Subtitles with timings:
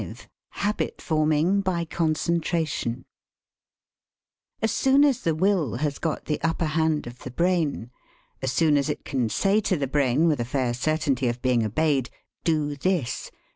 [0.01, 0.15] V
[0.63, 3.05] HABIT FORMING BY CONCENTRATION
[4.59, 7.91] As soon as the will has got the upper hand of the brain
[8.41, 11.63] as soon as it can say to the brain, with a fair certainty of being
[11.63, 12.09] obeyed:
[12.43, 13.29] 'Do this.